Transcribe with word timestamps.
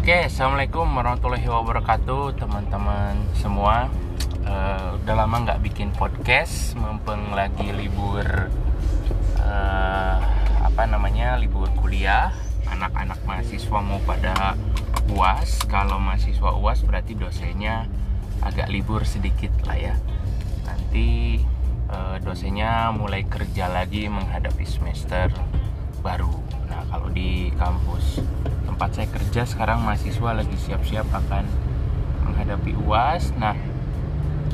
Oke, 0.00 0.16
assalamualaikum 0.16 0.88
warahmatullahi 0.96 1.44
wabarakatuh, 1.44 2.40
teman-teman 2.40 3.20
semua. 3.36 3.92
Uh, 4.48 4.96
udah 4.96 5.12
lama 5.12 5.44
nggak 5.44 5.60
bikin 5.60 5.92
podcast, 5.92 6.72
mumpung 6.72 7.36
lagi 7.36 7.68
libur 7.68 8.24
uh, 9.44 10.16
apa 10.64 10.88
namanya 10.88 11.36
libur 11.36 11.68
kuliah. 11.76 12.32
Anak-anak 12.64 13.20
mahasiswa 13.28 13.78
mau 13.84 14.00
pada 14.08 14.56
uas. 15.12 15.68
Kalau 15.68 16.00
mahasiswa 16.00 16.48
uas 16.56 16.80
berarti 16.80 17.12
dosennya 17.12 17.84
agak 18.40 18.72
libur 18.72 19.04
sedikit 19.04 19.52
lah 19.68 19.76
ya. 19.76 19.94
Nanti 20.64 21.44
uh, 21.92 22.16
dosennya 22.24 22.88
mulai 22.96 23.28
kerja 23.28 23.68
lagi 23.68 24.08
menghadapi 24.08 24.64
semester 24.64 25.28
baru. 26.00 26.32
Nah, 26.72 26.88
kalau 26.88 27.12
di 27.12 27.52
kampus 27.60 28.24
tempat 28.80 28.96
saya 28.96 29.12
kerja 29.12 29.42
sekarang 29.44 29.84
mahasiswa 29.84 30.30
lagi 30.32 30.56
siap-siap 30.56 31.04
akan 31.12 31.44
menghadapi 32.24 32.72
UAS. 32.80 33.28
Nah, 33.36 33.52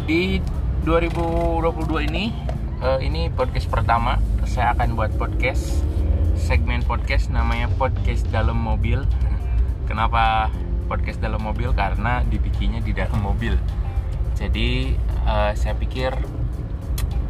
di 0.02 0.42
2022 0.82 2.10
ini 2.10 2.34
uh, 2.82 2.98
ini 2.98 3.30
podcast 3.30 3.70
pertama 3.70 4.18
saya 4.42 4.74
akan 4.74 4.98
buat 4.98 5.14
podcast 5.14 5.78
segmen 6.34 6.82
podcast 6.82 7.30
namanya 7.30 7.70
podcast 7.78 8.26
dalam 8.34 8.58
mobil. 8.58 9.06
Kenapa 9.88 10.50
podcast 10.90 11.22
dalam 11.22 11.46
mobil? 11.46 11.70
Karena 11.70 12.26
dibikinnya 12.26 12.82
di 12.82 12.98
dalam 12.98 13.22
mobil. 13.22 13.54
Jadi 14.34 14.90
uh, 15.22 15.54
saya 15.54 15.78
pikir 15.78 16.10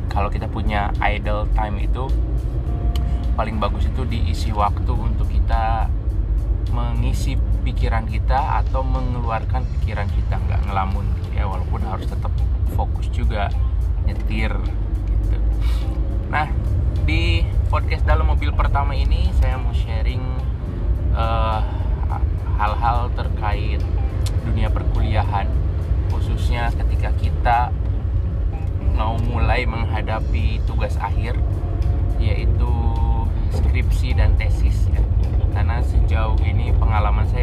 kalau 0.09 0.33
kita 0.33 0.49
punya 0.49 0.97
idle 1.05 1.45
time 1.53 1.77
itu 1.77 2.09
paling 3.37 3.61
bagus 3.61 3.85
itu 3.85 4.09
diisi 4.09 4.49
waktu 4.49 4.97
untuk 4.97 5.29
kita 5.29 5.93
mengisi 6.77 7.41
pikiran 7.65 8.05
kita 8.05 8.61
atau 8.61 8.85
mengeluarkan 8.85 9.65
pikiran 9.81 10.05
kita 10.13 10.37
nggak 10.37 10.61
ngelamun 10.69 11.09
gitu 11.17 11.41
ya 11.41 11.49
walaupun 11.49 11.81
harus 11.89 12.05
tetap 12.05 12.29
fokus 12.77 13.09
juga 13.09 13.49
nyetir 14.05 14.53
gitu. 15.09 15.37
Nah 16.29 16.53
di 17.09 17.49
podcast 17.73 18.05
dalam 18.05 18.29
mobil 18.29 18.53
pertama 18.53 18.93
ini 18.93 19.33
saya 19.41 19.57
mau 19.57 19.73
sharing 19.73 20.21
eh, 21.17 21.61
hal-hal 22.61 23.09
terkait 23.17 23.81
dunia 24.45 24.69
perkuliahan 24.69 25.49
khususnya 26.13 26.69
ketika 26.77 27.11
kita 27.17 27.59
mau 28.97 29.17
mulai 29.21 29.69
menghadapi 29.69 30.61
tugas 30.65 30.97
akhir 30.97 31.37
yaitu 32.17 32.73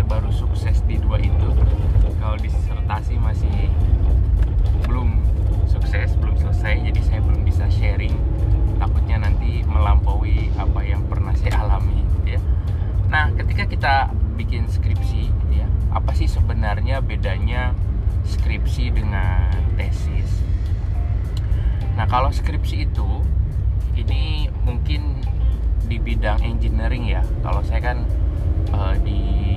baru 0.05 0.29
sukses 0.29 0.83
di 0.85 0.99
dua 0.99 1.19
itu. 1.19 1.49
Kalau 2.19 2.37
disertasi 2.39 3.19
masih 3.19 3.71
belum 4.87 5.19
sukses 5.67 6.15
belum 6.19 6.35
selesai 6.39 6.83
jadi 6.91 7.01
saya 7.03 7.19
belum 7.23 7.41
bisa 7.43 7.65
sharing. 7.71 8.15
Takutnya 8.79 9.23
nanti 9.23 9.63
melampaui 9.63 10.51
apa 10.59 10.79
yang 10.83 11.03
pernah 11.07 11.31
saya 11.35 11.63
alami 11.63 12.03
ya. 12.27 12.39
Nah 13.07 13.31
ketika 13.35 13.63
kita 13.67 13.95
bikin 14.35 14.65
skripsi 14.67 15.29
ya 15.53 15.69
apa 15.93 16.11
sih 16.17 16.25
sebenarnya 16.25 16.99
bedanya 16.99 17.71
skripsi 18.25 18.91
dengan 18.91 19.51
tesis? 19.77 20.43
Nah 21.93 22.09
kalau 22.09 22.33
skripsi 22.33 22.89
itu 22.89 23.09
ini 23.93 24.49
mungkin 24.65 25.21
di 25.85 26.01
bidang 26.01 26.41
engineering 26.41 27.05
ya. 27.05 27.21
Kalau 27.45 27.61
saya 27.61 27.93
kan 27.93 27.97
uh, 28.73 28.95
di 29.05 29.52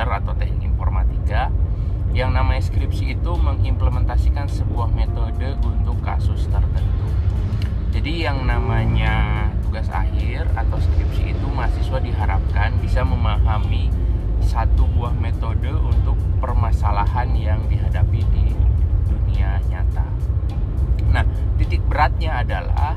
komputer 0.00 0.16
atau 0.24 0.32
teknik 0.32 0.64
informatika 0.64 1.52
yang 2.16 2.32
namanya 2.32 2.64
skripsi 2.64 3.20
itu 3.20 3.32
mengimplementasikan 3.36 4.48
sebuah 4.48 4.88
metode 4.96 5.60
untuk 5.60 6.00
kasus 6.00 6.48
tertentu 6.48 7.04
jadi 7.92 8.32
yang 8.32 8.48
namanya 8.48 9.44
tugas 9.60 9.92
akhir 9.92 10.48
atau 10.56 10.80
skripsi 10.80 11.36
itu 11.36 11.46
mahasiswa 11.52 12.00
diharapkan 12.00 12.80
bisa 12.80 13.04
memahami 13.04 13.92
satu 14.40 14.88
buah 14.96 15.12
metode 15.20 15.68
untuk 15.68 16.16
permasalahan 16.40 17.36
yang 17.36 17.60
dihadapi 17.68 18.24
di 18.32 18.56
dunia 19.04 19.60
nyata. 19.68 20.06
Nah, 21.12 21.28
titik 21.60 21.84
beratnya 21.84 22.40
adalah 22.40 22.96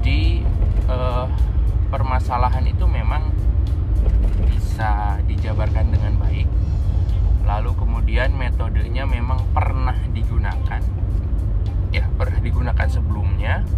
di 0.00 0.40
uh, 0.88 1.28
permasalahan 1.92 2.64
itu 2.64 2.88
memang 2.88 3.31
bisa 4.72 5.20
dijabarkan 5.28 5.92
dengan 5.92 6.16
baik. 6.16 6.48
Lalu 7.44 7.76
kemudian 7.76 8.32
metodenya 8.32 9.04
memang 9.04 9.44
pernah 9.52 10.00
digunakan. 10.16 10.80
Ya 11.92 12.08
pernah 12.16 12.40
digunakan 12.40 12.88
sebelumnya 12.88 13.68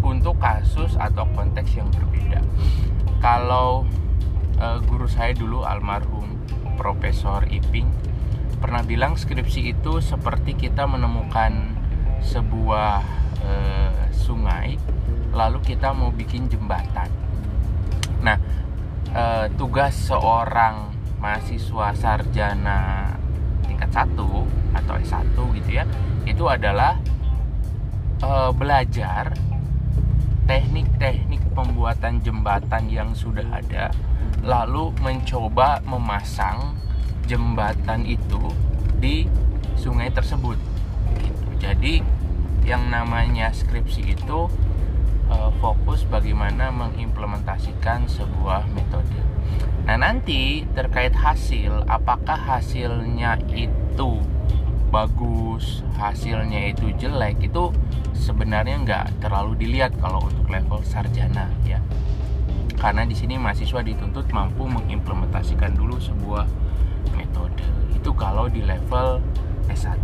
untuk 0.00 0.40
kasus 0.40 0.96
atau 0.96 1.28
konteks 1.36 1.76
yang 1.76 1.92
berbeda. 1.92 2.40
Kalau 3.20 3.84
uh, 4.56 4.80
guru 4.88 5.04
saya 5.04 5.36
dulu 5.36 5.60
almarhum 5.60 6.40
Profesor 6.80 7.44
Iping 7.44 7.92
pernah 8.64 8.80
bilang 8.80 9.20
skripsi 9.20 9.76
itu 9.76 10.00
seperti 10.00 10.56
kita 10.56 10.88
menemukan 10.88 11.76
sebuah 12.24 13.04
uh, 13.44 14.08
sungai 14.08 14.80
lalu 15.36 15.60
kita 15.60 15.92
mau 15.92 16.08
bikin 16.08 16.48
jembatan. 16.48 17.12
Nah, 18.24 18.40
e, 19.14 19.24
tugas 19.54 19.94
seorang 19.94 20.90
mahasiswa 21.20 21.92
sarjana 21.92 23.12
tingkat 23.66 23.90
1 23.92 24.16
atau 24.76 24.94
S1 24.98 25.36
gitu 25.60 25.70
ya, 25.70 25.84
itu 26.26 26.44
adalah 26.46 26.98
e, 28.22 28.30
belajar 28.54 29.34
teknik-teknik 30.50 31.42
pembuatan 31.54 32.18
jembatan 32.26 32.90
yang 32.90 33.14
sudah 33.14 33.46
ada, 33.54 33.94
lalu 34.42 34.90
mencoba 34.98 35.78
memasang 35.86 36.74
jembatan 37.30 38.02
itu 38.02 38.50
di 38.98 39.30
sungai 39.78 40.10
tersebut. 40.10 40.58
Gitu. 41.22 41.46
Jadi 41.62 41.94
yang 42.66 42.90
namanya 42.90 43.54
skripsi 43.54 44.18
itu 44.18 44.50
uh, 45.30 45.50
fokus 45.62 46.04
bagaimana 46.10 46.74
mengimplementasikan 46.74 48.10
sebuah 48.10 48.66
metode. 48.74 49.16
Nah 49.86 49.96
nanti 49.96 50.66
terkait 50.76 51.14
hasil, 51.16 51.86
apakah 51.86 52.36
hasilnya 52.36 53.40
itu 53.54 54.20
bagus, 54.90 55.86
hasilnya 55.96 56.74
itu 56.74 56.90
jelek, 56.98 57.46
itu 57.46 57.70
sebenarnya 58.12 58.76
nggak 58.82 59.06
terlalu 59.22 59.56
dilihat 59.66 59.94
kalau 60.02 60.26
untuk 60.26 60.50
level 60.50 60.82
sarjana 60.82 61.48
ya. 61.62 61.78
Karena 62.76 63.06
di 63.06 63.14
sini 63.14 63.36
mahasiswa 63.36 63.80
dituntut 63.84 64.28
mampu 64.32 64.66
mengimplementasikan 64.66 65.76
dulu 65.76 66.00
sebuah 66.00 66.48
metode. 67.14 67.62
Itu 67.94 68.10
kalau 68.16 68.48
di 68.48 68.64
level 68.64 69.20
S1. 69.68 70.00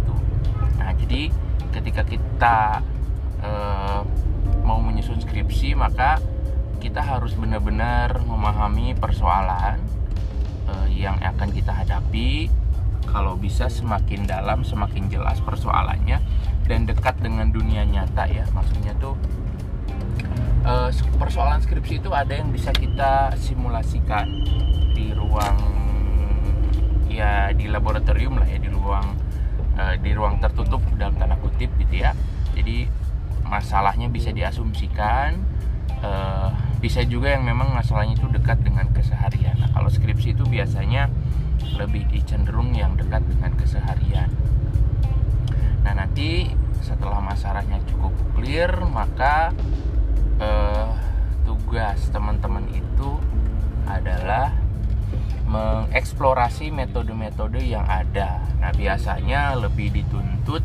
Nah 0.76 0.92
jadi 0.94 1.32
ketika 1.72 2.02
kita 2.04 2.58
uh, 3.42 4.04
mau 4.66 4.82
menyusun 4.82 5.22
skripsi 5.22 5.78
maka 5.78 6.18
kita 6.82 6.98
harus 6.98 7.38
benar-benar 7.38 8.18
memahami 8.26 8.98
persoalan 8.98 9.78
uh, 10.66 10.88
yang 10.90 11.16
akan 11.22 11.54
kita 11.54 11.70
hadapi. 11.70 12.50
Kalau 13.06 13.38
bisa 13.38 13.70
semakin 13.70 14.26
dalam 14.26 14.66
semakin 14.66 15.06
jelas 15.06 15.38
persoalannya 15.40 16.18
dan 16.66 16.84
dekat 16.84 17.16
dengan 17.22 17.54
dunia 17.54 17.86
nyata 17.86 18.26
ya. 18.26 18.44
Maksudnya 18.50 18.92
tuh 18.98 19.14
uh, 20.66 20.90
persoalan 21.16 21.62
skripsi 21.62 22.02
itu 22.02 22.10
ada 22.12 22.34
yang 22.34 22.50
bisa 22.50 22.74
kita 22.74 23.32
simulasikan 23.38 24.26
di 24.92 25.14
ruang 25.14 25.56
ya 27.06 27.54
di 27.54 27.70
laboratorium 27.70 28.36
lah 28.36 28.48
ya 28.50 28.58
di 28.60 28.68
ruang 28.68 29.06
uh, 29.78 29.94
di 29.96 30.10
ruang 30.12 30.42
tertutup 30.42 30.82
dalam 30.98 31.14
tanda 31.16 31.38
kutip 31.38 31.70
gitu 31.78 32.04
ya. 32.04 32.12
Jadi 32.52 33.05
masalahnya 33.46 34.10
bisa 34.10 34.34
diasumsikan 34.34 35.40
uh, 36.02 36.50
bisa 36.82 37.06
juga 37.06 37.32
yang 37.32 37.46
memang 37.46 37.72
masalahnya 37.72 38.18
itu 38.18 38.28
dekat 38.28 38.60
dengan 38.60 38.90
keseharian 38.92 39.56
nah 39.62 39.70
kalau 39.72 39.88
skripsi 39.88 40.36
itu 40.36 40.44
biasanya 40.44 41.08
lebih 41.78 42.04
dicenderung 42.12 42.74
yang 42.74 42.98
dekat 42.98 43.24
dengan 43.26 43.54
keseharian 43.56 44.28
nah 45.86 45.94
nanti 45.94 46.50
setelah 46.82 47.22
masalahnya 47.22 47.78
cukup 47.88 48.12
clear 48.34 48.70
maka 48.86 49.54
uh, 50.42 50.90
tugas 51.46 52.10
teman-teman 52.10 52.66
itu 52.74 53.18
adalah 53.86 54.66
mengeksplorasi 55.46 56.74
metode-metode 56.74 57.62
yang 57.62 57.86
ada. 57.86 58.42
Nah, 58.58 58.74
biasanya 58.74 59.54
lebih 59.54 59.94
dituntut 59.94 60.62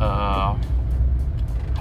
uh, 0.00 0.56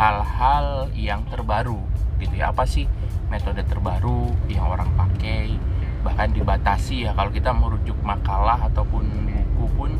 hal-hal 0.01 0.89
yang 0.98 1.21
terbaru 1.30 1.77
gitu 2.18 2.33
ya. 2.33 2.50
Apa 2.50 2.65
sih 2.65 2.89
metode 3.30 3.62
terbaru 3.62 4.33
yang 4.50 4.65
orang 4.65 4.89
pakai? 4.98 5.53
Bahkan 6.01 6.33
dibatasi 6.33 7.06
ya 7.06 7.13
kalau 7.13 7.30
kita 7.30 7.53
merujuk 7.53 7.94
makalah 8.01 8.57
ataupun 8.65 9.06
buku 9.30 9.65
pun 9.77 9.92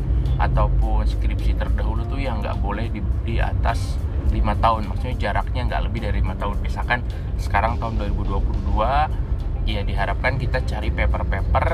ataupun 0.42 1.06
skripsi 1.06 1.54
terdahulu 1.54 2.02
tuh 2.10 2.18
yang 2.18 2.42
nggak 2.42 2.58
boleh 2.58 2.90
di, 2.90 2.98
di 3.22 3.38
atas 3.38 3.94
lima 4.34 4.58
tahun. 4.58 4.90
Maksudnya 4.90 5.30
jaraknya 5.30 5.70
nggak 5.70 5.82
lebih 5.86 6.00
dari 6.02 6.18
lima 6.18 6.34
tahun. 6.34 6.58
Misalkan 6.58 7.06
sekarang 7.38 7.78
tahun 7.78 8.02
2022 8.02 9.70
ya 9.70 9.86
diharapkan 9.86 10.42
kita 10.42 10.66
cari 10.66 10.90
paper-paper 10.90 11.66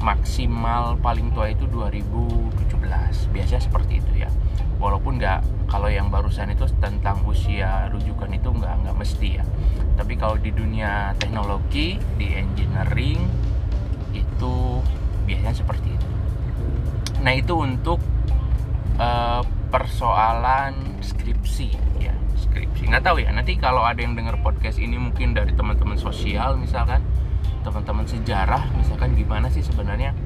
maksimal 0.00 0.96
paling 0.98 1.30
tua 1.36 1.52
itu 1.52 1.68
2017 1.68 3.32
biasanya 3.32 3.62
seperti 3.62 4.00
itu 4.00 4.24
ya. 4.24 4.30
Walaupun 4.80 5.20
nggak 5.20 5.68
kalau 5.68 5.92
yang 5.92 6.08
barusan 6.08 6.50
itu 6.50 6.64
tentang 6.80 7.20
usia 7.28 7.92
rujukan 7.92 8.32
itu 8.32 8.48
nggak 8.48 8.74
nggak 8.84 8.96
mesti 8.96 9.28
ya. 9.40 9.44
Tapi 10.00 10.16
kalau 10.16 10.40
di 10.40 10.50
dunia 10.50 11.12
teknologi 11.20 12.00
di 12.16 12.32
engineering 12.32 13.20
itu 14.16 14.80
biasanya 15.28 15.54
seperti 15.54 15.88
itu. 15.92 16.08
Nah 17.20 17.32
itu 17.36 17.54
untuk 17.60 18.00
uh, 18.96 19.44
persoalan 19.68 21.04
skripsi 21.04 21.68
ya 22.00 22.16
skripsi. 22.40 22.88
Nggak 22.88 23.04
tahu 23.04 23.20
ya 23.20 23.30
nanti 23.36 23.60
kalau 23.60 23.84
ada 23.84 24.00
yang 24.00 24.16
dengar 24.16 24.40
podcast 24.40 24.80
ini 24.80 24.96
mungkin 24.96 25.36
dari 25.36 25.52
teman-teman 25.52 26.00
sosial 26.00 26.56
misalkan 26.56 27.04
teman-teman 27.60 28.06
sejarah 28.08 28.72
misalkan 28.76 29.12
gimana 29.16 29.52
sih 29.52 29.60
sebenarnya 29.60 30.16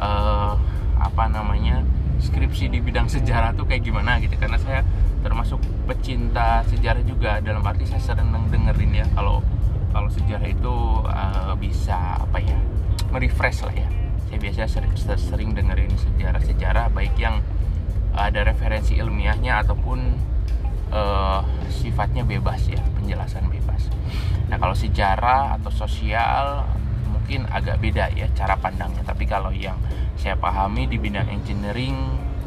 uh, 0.00 0.56
apa 0.98 1.24
namanya 1.28 1.84
skripsi 2.22 2.70
di 2.70 2.78
bidang 2.80 3.10
sejarah 3.10 3.52
tuh 3.52 3.68
kayak 3.68 3.84
gimana 3.84 4.16
gitu. 4.22 4.34
Karena 4.38 4.56
saya 4.56 4.80
termasuk 5.20 5.60
pecinta 5.88 6.64
sejarah 6.68 7.02
juga 7.04 7.40
dalam 7.40 7.64
arti 7.64 7.88
saya 7.88 8.00
sering 8.00 8.32
dengerin 8.48 8.92
ya 8.92 9.06
kalau 9.16 9.40
kalau 9.94 10.10
sejarah 10.10 10.48
itu 10.48 10.76
uh, 11.06 11.54
bisa 11.56 12.18
apa 12.22 12.38
ya 12.42 12.58
merefresh 13.12 13.62
lah 13.66 13.74
ya. 13.74 13.88
Saya 14.26 14.38
biasa 14.40 14.66
sering, 14.66 14.92
sering 14.98 15.50
dengerin 15.54 15.94
sejarah-sejarah 15.94 16.90
baik 16.90 17.14
yang 17.20 17.38
ada 18.14 18.46
referensi 18.46 18.98
ilmiahnya 18.98 19.62
ataupun 19.66 20.18
uh, 20.94 21.42
sifatnya 21.68 22.22
bebas 22.22 22.70
ya 22.70 22.80
penjelasan 22.96 23.50
bebas. 23.50 23.90
Nah 24.48 24.56
kalau 24.56 24.72
sejarah 24.72 25.58
atau 25.60 25.68
sosial 25.74 26.64
mungkin 27.10 27.44
agak 27.50 27.82
beda 27.82 28.14
ya 28.14 28.30
cara 28.32 28.56
pandangnya. 28.56 29.02
Tapi 29.02 29.26
kalau 29.26 29.50
yang 29.50 29.76
saya 30.14 30.38
pahami 30.38 30.86
di 30.86 30.96
bidang 30.96 31.28
engineering 31.28 31.98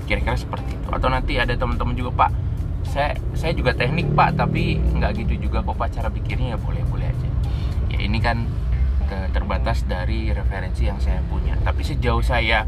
kira-kira 0.08 0.40
seperti 0.40 0.80
itu. 0.80 0.88
Atau 0.90 1.12
nanti 1.12 1.36
ada 1.38 1.54
teman-teman 1.54 1.94
juga 1.94 2.26
pak 2.26 2.32
saya 2.88 3.20
saya 3.36 3.52
juga 3.52 3.76
teknik 3.76 4.16
pak 4.16 4.40
tapi 4.40 4.80
nggak 4.80 5.20
gitu 5.20 5.52
juga 5.52 5.60
kok 5.60 5.76
pak 5.76 5.92
cara 5.92 6.08
pikirnya 6.08 6.56
ya 6.56 6.58
boleh 6.58 6.82
boleh 6.88 7.08
aja. 7.12 7.30
Ya 7.92 8.00
ini 8.08 8.24
kan 8.24 8.48
terbatas 9.08 9.88
dari 9.88 10.32
referensi 10.36 10.88
yang 10.88 11.00
saya 11.00 11.24
punya. 11.32 11.56
Tapi 11.64 11.80
sejauh 11.80 12.20
saya 12.20 12.68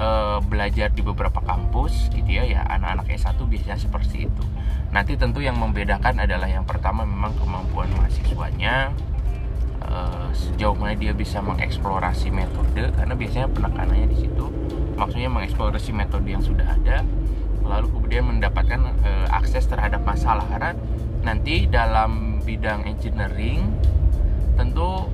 uh, 0.00 0.38
belajar 0.44 0.92
di 0.92 1.02
beberapa 1.04 1.40
kampus 1.40 2.12
gitu 2.12 2.28
ya 2.28 2.44
ya 2.44 2.60
anak-anak 2.68 3.12
S1 3.12 3.36
biasanya 3.40 3.78
seperti 3.80 4.28
itu 4.28 4.44
nanti 4.96 5.12
tentu 5.12 5.44
yang 5.44 5.60
membedakan 5.60 6.24
adalah 6.24 6.48
yang 6.48 6.64
pertama 6.64 7.04
memang 7.04 7.36
kemampuan 7.36 7.84
mahasiswanya. 8.00 8.96
Uh, 9.84 10.32
sejauh 10.32 10.72
mana 10.72 10.96
dia 10.96 11.12
bisa 11.12 11.44
mengeksplorasi 11.44 12.32
metode 12.32 12.90
karena 12.96 13.12
biasanya 13.12 13.46
penekanannya 13.52 14.08
di 14.10 14.18
situ 14.26 14.50
maksudnya 14.98 15.30
mengeksplorasi 15.30 15.94
metode 15.94 16.26
yang 16.26 16.42
sudah 16.42 16.74
ada 16.74 17.06
lalu 17.62 17.94
kemudian 17.94 18.24
mendapatkan 18.26 18.82
uh, 19.04 19.28
akses 19.36 19.68
terhadap 19.68 20.00
masalah. 20.02 20.48
Karena 20.48 20.72
nanti 21.22 21.68
dalam 21.68 22.40
bidang 22.40 22.88
engineering 22.88 23.68
tentu 24.56 25.12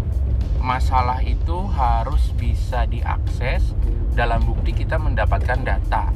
masalah 0.63 1.19
itu 1.27 1.67
harus 1.75 2.31
bisa 2.39 2.87
diakses 2.87 3.75
dalam 4.15 4.47
bukti 4.47 4.73
kita 4.73 4.95
mendapatkan 4.95 5.59
data. 5.67 6.15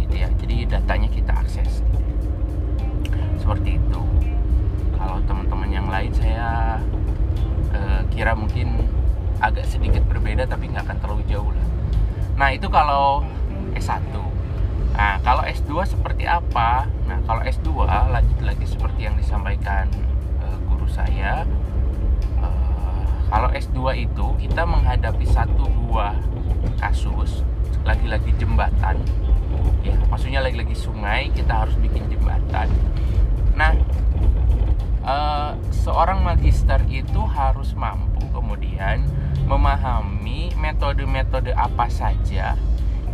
Gitu 0.00 0.16
ya 0.16 0.32
jadi 0.40 0.80
datanya 0.80 1.12
kita 1.12 1.36
akses 1.36 1.84
seperti 3.48 3.80
itu. 3.80 4.02
Kalau 4.92 5.24
teman-teman 5.24 5.72
yang 5.72 5.88
lain 5.88 6.12
saya 6.12 6.76
uh, 7.72 8.04
kira 8.12 8.36
mungkin 8.36 8.84
agak 9.40 9.64
sedikit 9.64 10.04
berbeda 10.04 10.44
tapi 10.44 10.68
nggak 10.68 10.84
akan 10.84 10.98
terlalu 11.00 11.24
jauh 11.32 11.48
lah. 11.56 11.68
Nah 12.36 12.52
itu 12.52 12.68
kalau 12.68 13.24
S1 13.72 14.04
nah 14.92 15.16
kalau 15.24 15.48
S2 15.48 15.96
seperti 15.96 16.28
apa? 16.28 16.92
Nah 17.08 17.24
kalau 17.24 17.40
S2 17.40 17.88
lanjut 17.88 18.38
lagi 18.44 18.68
seperti 18.68 19.08
yang 19.08 19.16
disampaikan 19.16 19.88
uh, 20.44 20.58
guru 20.68 20.84
saya. 20.84 21.48
Kalau 23.28 23.48
S2 23.52 24.08
itu 24.08 24.26
kita 24.44 24.64
menghadapi 24.68 25.24
satu 25.24 25.68
buah 25.88 26.16
kasus 26.80 27.44
lagi-lagi 27.84 28.28
jembatan 28.36 29.00
ya. 29.80 29.96
Maksudnya 30.12 30.44
lagi-lagi 30.44 30.76
sungai 30.76 31.32
kita 31.32 31.64
harus 31.64 31.76
bikin 31.80 32.08
jembatan 32.12 32.68
nah 33.58 33.74
uh, 35.02 35.52
seorang 35.74 36.22
magister 36.22 36.78
itu 36.86 37.18
harus 37.26 37.74
mampu 37.74 38.22
kemudian 38.30 39.02
memahami 39.50 40.54
metode-metode 40.54 41.50
apa 41.58 41.90
saja 41.90 42.54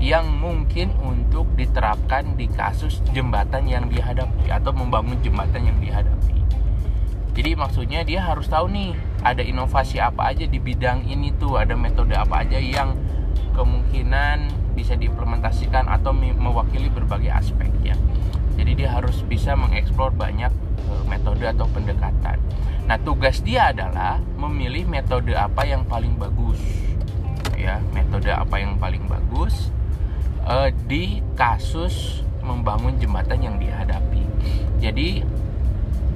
yang 0.02 0.26
mungkin 0.36 0.92
untuk 1.00 1.48
diterapkan 1.56 2.36
di 2.36 2.50
kasus 2.50 3.00
jembatan 3.16 3.64
yang 3.64 3.88
dihadapi 3.88 4.52
atau 4.52 4.74
membangun 4.74 5.16
jembatan 5.24 5.70
yang 5.70 5.78
dihadapi. 5.80 6.36
Jadi 7.34 7.50
maksudnya 7.56 8.04
dia 8.04 8.20
harus 8.20 8.46
tahu 8.46 8.68
nih 8.68 8.92
ada 9.24 9.40
inovasi 9.40 9.98
apa 9.98 10.34
aja 10.34 10.44
di 10.44 10.60
bidang 10.60 11.08
ini 11.08 11.32
tuh 11.34 11.56
ada 11.56 11.72
metode 11.74 12.12
apa 12.14 12.44
aja 12.44 12.60
yang 12.60 12.94
kemungkinan 13.56 14.50
bisa 14.74 14.98
diimplementasikan 14.98 15.86
atau 15.86 16.10
mewakili 16.12 16.90
berbagai 16.90 17.30
aspek 17.30 17.70
ya 17.82 17.96
jadi 18.54 18.72
dia 18.74 18.88
harus 18.94 19.22
bisa 19.26 19.58
mengeksplor 19.58 20.14
banyak 20.14 20.50
eh, 20.88 21.02
metode 21.10 21.44
atau 21.44 21.66
pendekatan. 21.70 22.38
Nah 22.84 22.96
tugas 23.00 23.40
dia 23.40 23.72
adalah 23.72 24.20
memilih 24.36 24.84
metode 24.86 25.32
apa 25.32 25.64
yang 25.64 25.86
paling 25.88 26.14
bagus 26.16 26.60
ya. 27.56 27.80
Metode 27.96 28.30
apa 28.30 28.60
yang 28.60 28.76
paling 28.76 29.06
bagus 29.08 29.72
uh, 30.44 30.68
di 30.86 31.24
kasus 31.34 32.22
membangun 32.44 33.00
jembatan 33.00 33.40
yang 33.40 33.56
dihadapi 33.56 34.24
jadi 34.84 35.24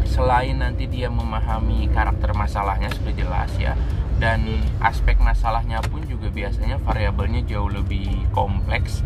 selain 0.04 0.60
nanti 0.60 0.84
dia 0.84 1.08
memahami 1.08 1.88
karakter 1.88 2.36
masalahnya 2.36 2.92
sudah 2.92 3.12
jelas 3.16 3.48
ya 3.56 3.72
dan 4.20 4.44
aspek 4.84 5.16
masalahnya 5.24 5.80
pun 5.88 6.04
juga 6.04 6.28
biasanya 6.28 6.76
variabelnya 6.84 7.48
jauh 7.48 7.70
lebih 7.70 8.28
kompleks 8.34 9.00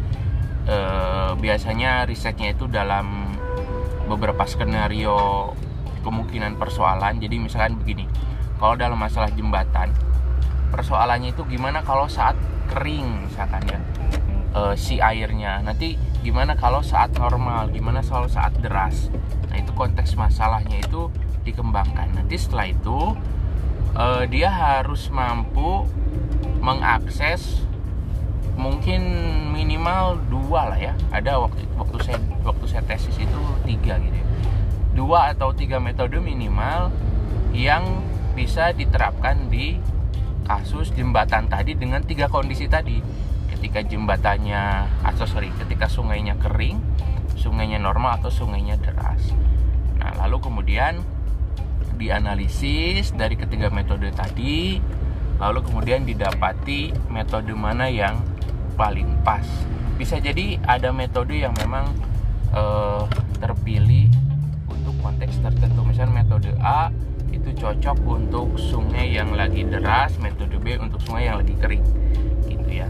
e, 0.67 0.77
biasanya 1.37 2.09
risetnya 2.09 2.57
itu 2.57 2.65
dalam 2.67 3.22
beberapa 4.15 4.45
skenario 4.45 5.53
kemungkinan 6.05 6.61
persoalan. 6.61 7.19
Jadi 7.23 7.37
misalkan 7.41 7.79
begini 7.81 8.07
kalau 8.59 8.79
dalam 8.79 8.99
masalah 8.99 9.33
jembatan 9.35 9.91
persoalannya 10.73 11.37
itu 11.37 11.45
gimana 11.45 11.85
kalau 11.85 12.09
saat 12.09 12.33
kering 12.73 13.29
misalkan 13.29 13.61
ya 13.69 13.81
e, 14.57 14.61
si 14.77 15.01
airnya? 15.01 15.61
Nanti 15.61 15.97
gimana 16.25 16.57
kalau 16.57 16.81
saat 16.81 17.13
normal? 17.17 17.73
Gimana 17.73 18.01
kalau 18.01 18.29
saat 18.29 18.57
deras? 18.61 19.13
Nah 19.53 19.61
itu 19.61 19.73
konteks 19.77 20.17
masalahnya 20.17 20.81
itu 20.81 21.13
dikembangkan. 21.45 22.15
Nanti 22.17 22.39
setelah 22.39 22.71
itu 22.71 23.19
uh, 23.97 24.25
dia 24.29 24.49
harus 24.49 25.11
mampu 25.13 25.87
mengakses 26.63 27.67
mungkin 28.57 29.03
minimal 29.53 30.21
dua 30.29 30.73
lah 30.75 30.79
ya. 30.79 30.93
Ada 31.13 31.41
waktu 31.41 31.65
waktu 31.77 31.97
saya 32.05 32.19
waktu 32.45 32.65
saya 32.69 32.83
tesis 32.85 33.17
itu 33.17 33.41
tiga 33.65 33.97
gitu 34.01 34.17
ya. 34.17 34.27
Dua 34.93 35.33
atau 35.33 35.57
tiga 35.57 35.81
metode 35.81 36.21
minimal 36.21 36.93
yang 37.57 37.85
bisa 38.33 38.73
diterapkan 38.73 39.49
di 39.53 39.77
kasus 40.45 40.93
jembatan 40.93 41.49
tadi 41.49 41.77
dengan 41.77 42.05
tiga 42.05 42.29
kondisi 42.29 42.69
tadi. 42.69 43.01
Ketika 43.49 43.85
jembatannya 43.85 44.91
atau 45.07 45.25
sorry 45.25 45.55
ketika 45.55 45.87
sungainya 45.87 46.35
kering 46.41 46.83
sungainya 47.39 47.79
normal 47.81 48.21
atau 48.21 48.31
sungainya 48.31 48.77
deras. 48.79 49.33
Nah 49.99 50.13
lalu 50.19 50.43
kemudian 50.43 51.01
dianalisis 51.97 53.15
dari 53.15 53.39
ketiga 53.39 53.71
metode 53.71 54.11
tadi 54.11 54.83
lalu 55.39 55.63
kemudian 55.63 56.07
didapati 56.07 56.95
metode 57.11 57.51
mana 57.55 57.91
yang 57.91 58.19
paling 58.75 59.09
pas. 59.23 59.45
Bisa 59.97 60.19
jadi 60.19 60.59
ada 60.65 60.91
metode 60.91 61.39
yang 61.39 61.55
memang 61.61 61.93
uh, 62.53 63.05
terpilih 63.39 64.09
untuk 64.69 64.95
konteks 65.05 65.39
tertentu. 65.41 65.81
Misalnya 65.85 66.25
metode 66.25 66.51
A 66.61 66.91
itu 67.33 67.53
cocok 67.55 67.99
untuk 68.07 68.57
sungai 68.61 69.15
yang 69.17 69.33
lagi 69.33 69.65
deras 69.65 70.17
metode 70.21 70.57
B 70.61 70.77
untuk 70.79 71.01
sungai 71.03 71.29
yang 71.31 71.41
lagi 71.41 71.55
kering 71.57 71.85
gitu 72.49 72.69
ya. 72.71 72.89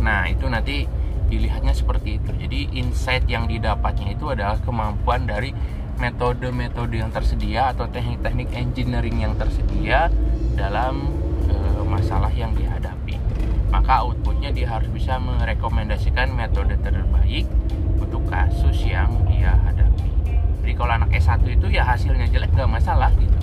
Nah, 0.00 0.28
itu 0.28 0.46
nanti 0.48 0.84
dilihatnya 1.28 1.72
seperti 1.72 2.20
itu. 2.20 2.30
Jadi 2.36 2.60
insight 2.76 3.24
yang 3.26 3.48
didapatnya 3.48 4.12
itu 4.14 4.28
adalah 4.30 4.60
kemampuan 4.60 5.24
dari 5.24 5.50
metode-metode 5.98 6.98
yang 6.98 7.10
tersedia 7.14 7.70
atau 7.70 7.86
teknik-teknik 7.86 8.50
engineering 8.52 9.22
yang 9.22 9.34
tersedia 9.38 10.10
dalam 10.58 11.14
uh, 11.46 11.82
masalah 11.86 12.30
yang 12.34 12.50
dihadapi 12.54 12.93
maka 13.74 14.06
outputnya 14.06 14.54
dia 14.54 14.70
harus 14.70 14.86
bisa 14.94 15.18
merekomendasikan 15.18 16.30
metode 16.30 16.78
terbaik 16.78 17.42
untuk 17.98 18.22
kasus 18.30 18.86
yang 18.86 19.10
dia 19.26 19.50
hadapi. 19.66 20.06
Jadi 20.62 20.72
kalau 20.78 20.94
anak 20.94 21.10
S1 21.10 21.42
itu 21.42 21.66
ya 21.74 21.82
hasilnya 21.82 22.30
jelek 22.30 22.54
nggak 22.54 22.70
masalah 22.70 23.10
gitu. 23.18 23.34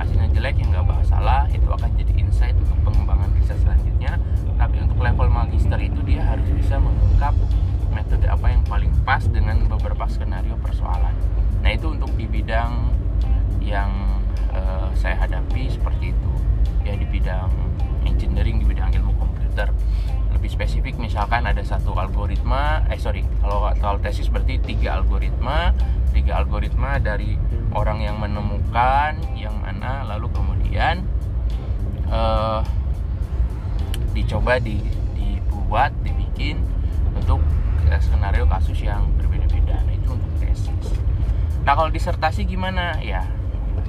Hasilnya 0.00 0.32
jelek 0.32 0.56
yang 0.56 0.72
nggak 0.72 0.88
masalah. 0.88 1.44
Itu 1.52 1.68
akan 1.68 1.92
jadi 2.00 2.16
insight 2.16 2.56
untuk 2.56 2.80
pengembangan 2.80 3.28
riset 3.36 3.60
selanjutnya. 3.60 4.16
Tapi 4.56 4.76
untuk 4.80 4.98
level 5.04 5.28
magister 5.28 5.76
itu 5.76 6.00
dia 6.08 6.24
harus 6.24 6.48
bisa 6.56 6.80
mengungkap 6.80 7.36
metode 7.92 8.24
apa 8.24 8.46
yang 8.48 8.64
paling 8.64 8.90
pas 9.04 9.20
dengan 9.28 9.68
beberapa 9.68 10.08
skenario 10.08 10.56
persoalan. 10.64 11.12
Nah 11.60 11.70
itu 11.76 11.92
untuk 11.92 12.08
di 12.16 12.24
bidang 12.24 12.88
yang 13.60 13.92
uh, 14.48 14.88
saya 14.96 15.20
hadapi 15.20 15.68
seperti 15.68 16.16
itu. 16.16 16.32
Ya 16.88 16.96
di 16.96 17.04
bidang 17.04 17.52
engineering 18.04 18.60
di 18.60 18.66
bidang 18.68 18.92
ilmu 18.92 19.13
komputer 19.54 19.70
lebih 20.34 20.50
spesifik 20.50 20.98
misalkan 20.98 21.46
ada 21.46 21.62
satu 21.62 21.94
algoritma 21.94 22.82
eh 22.90 22.98
sorry 22.98 23.22
kalau 23.38 23.70
soal 23.78 24.02
tesis 24.02 24.26
berarti 24.26 24.58
tiga 24.58 24.98
algoritma. 24.98 25.70
Tiga 26.10 26.38
algoritma 26.38 27.02
dari 27.02 27.34
orang 27.74 28.02
yang 28.02 28.18
menemukan 28.22 29.18
yang 29.34 29.54
mana 29.58 30.06
lalu 30.06 30.30
kemudian 30.30 31.02
uh, 32.06 32.62
dicoba 34.14 34.62
di, 34.62 34.78
dibuat 35.18 35.90
dibikin 36.06 36.62
untuk 37.18 37.42
uh, 37.90 37.98
skenario 37.98 38.46
kasus 38.46 38.78
yang 38.78 39.10
berbeda-beda. 39.18 39.74
Nah 39.86 39.94
itu 39.94 40.10
untuk 40.14 40.32
tesis. 40.38 40.86
Nah 41.66 41.74
kalau 41.74 41.90
disertasi 41.90 42.46
gimana? 42.46 42.98
Ya 43.02 43.26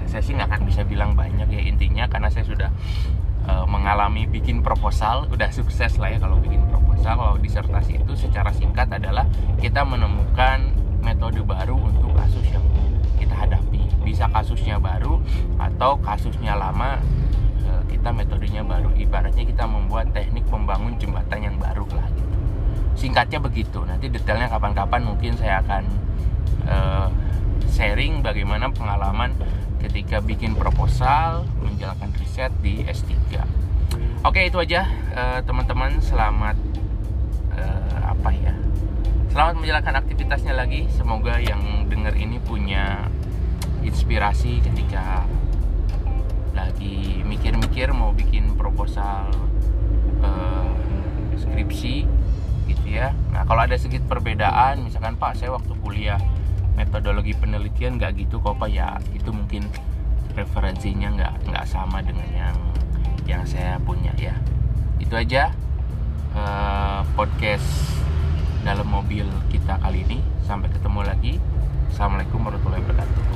saya 0.09 0.21
sih 0.21 0.33
nggak 0.33 0.49
akan 0.49 0.61
bisa 0.65 0.81
bilang 0.81 1.13
banyak 1.13 1.45
ya 1.49 1.61
intinya 1.61 2.09
karena 2.09 2.29
saya 2.33 2.45
sudah 2.45 2.69
uh, 3.47 3.65
mengalami 3.65 4.25
bikin 4.25 4.61
proposal 4.65 5.29
udah 5.29 5.49
sukses 5.53 5.97
lah 6.01 6.13
ya 6.13 6.17
kalau 6.21 6.37
bikin 6.41 6.61
proposal. 6.69 7.13
Kalau 7.15 7.35
disertasi 7.37 8.01
itu 8.01 8.13
secara 8.17 8.49
singkat 8.49 8.89
adalah 8.89 9.29
kita 9.61 9.85
menemukan 9.85 10.73
metode 11.05 11.45
baru 11.45 11.77
untuk 11.77 12.11
kasus 12.17 12.45
yang 12.49 12.65
kita 13.21 13.35
hadapi. 13.37 13.85
Bisa 14.01 14.25
kasusnya 14.33 14.81
baru 14.81 15.21
atau 15.61 16.01
kasusnya 16.01 16.57
lama 16.57 16.97
uh, 17.69 17.83
kita 17.89 18.09
metodenya 18.09 18.65
baru. 18.65 18.89
Ibaratnya 18.97 19.45
kita 19.45 19.69
membuat 19.69 20.11
teknik 20.17 20.45
membangun 20.49 20.97
jembatan 20.97 21.39
yang 21.45 21.55
baru 21.61 21.85
lah 21.93 22.07
gitu. 22.13 22.35
Singkatnya 22.95 23.39
begitu. 23.43 23.85
Nanti 23.85 24.09
detailnya 24.09 24.49
kapan-kapan 24.49 25.01
mungkin 25.05 25.37
saya 25.37 25.61
akan 25.61 25.83
uh, 26.65 27.07
sharing 27.69 28.25
bagaimana 28.25 28.71
pengalaman 28.73 29.35
ketika 29.83 30.17
bikin 30.23 30.57
proposal 30.57 31.45
menjalankan 31.61 32.09
riset 32.17 32.49
di 32.63 32.81
S3 32.87 33.14
oke 34.35 34.51
itu 34.51 34.59
aja. 34.59 34.83
Uh, 35.15 35.39
teman-teman 35.47 35.95
selamat 36.03 36.59
uh, 37.55 37.99
apa 38.03 38.35
ya? 38.35 38.51
Selamat 39.31 39.55
menjalankan 39.63 40.03
aktivitasnya 40.03 40.51
lagi. 40.51 40.91
Semoga 40.91 41.39
yang 41.39 41.87
dengar 41.87 42.11
ini 42.19 42.43
punya 42.43 43.07
inspirasi 43.79 44.59
ketika 44.59 45.23
lagi 46.51 47.23
mikir-mikir 47.23 47.95
mau 47.95 48.11
bikin 48.11 48.59
proposal 48.59 49.31
uh, 50.19 50.67
skripsi 51.39 52.03
gitu 52.67 52.87
ya. 52.91 53.15
Nah 53.31 53.47
kalau 53.47 53.63
ada 53.63 53.79
sedikit 53.79 54.03
perbedaan 54.03 54.83
misalkan 54.83 55.15
pak 55.15 55.39
saya 55.39 55.55
waktu 55.55 55.71
kuliah 55.79 56.19
metodologi 56.75 57.31
penelitian 57.39 57.95
nggak 57.95 58.19
gitu 58.19 58.43
kok 58.43 58.59
pak. 58.59 58.67
Ya 58.67 58.99
itu 59.15 59.31
mungkin 59.31 59.63
referensinya 60.35 61.07
nggak 61.15 61.33
nggak 61.47 61.65
sama 61.71 62.03
dengan 62.03 62.27
yang 62.35 62.59
yang 63.25 63.43
saya 63.45 63.81
punya 63.81 64.13
ya. 64.17 64.37
Itu 65.01 65.17
aja 65.17 65.51
uh, 66.37 67.01
podcast 67.17 67.97
dalam 68.61 68.87
mobil 68.89 69.25
kita 69.49 69.77
kali 69.81 70.05
ini. 70.05 70.21
Sampai 70.45 70.69
ketemu 70.69 71.01
lagi. 71.05 71.33
Assalamualaikum 71.89 72.41
warahmatullahi 72.41 72.81
wabarakatuh 72.85 73.34